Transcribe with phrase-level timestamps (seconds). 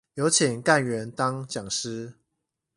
[0.15, 2.15] 有請幹員當講師